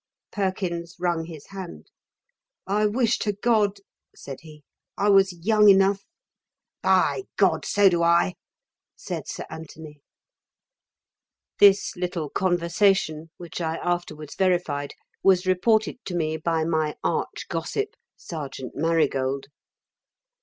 [0.31, 1.91] Perkins wrung his hand.
[2.65, 3.81] "I wish to God,"
[4.15, 4.63] said he,
[4.97, 6.05] "I was young enough"
[6.81, 7.65] "By God!
[7.65, 8.33] so do I!"
[8.95, 10.01] said Sir Anthony.
[11.59, 17.89] This little conversation (which I afterwards verified) was reported to me by my arch gossip,
[18.17, 19.49] Sergeant Marigold.